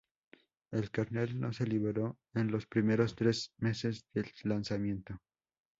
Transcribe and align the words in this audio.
El 0.71 0.89
Kernel 0.89 1.39
no 1.39 1.53
se 1.53 1.67
liberó 1.67 2.17
en 2.33 2.49
los 2.49 2.65
primeros 2.65 3.15
tres 3.15 3.51
meses 3.59 4.07
del 4.15 4.31
lanzamiento. 4.45 5.19